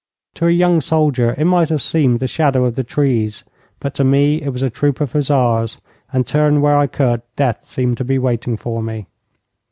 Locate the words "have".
1.69-1.79